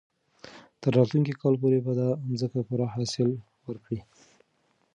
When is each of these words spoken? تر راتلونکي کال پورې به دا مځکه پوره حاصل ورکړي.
تر 0.81 0.91
راتلونکي 0.97 1.33
کال 1.41 1.53
پورې 1.61 1.79
به 1.85 1.93
دا 1.99 2.09
مځکه 2.29 2.59
پوره 2.67 2.85
حاصل 2.93 3.29
ورکړي. 3.67 3.99